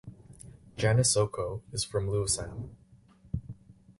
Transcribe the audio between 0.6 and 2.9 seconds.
Janice Okoh is from Lewisham.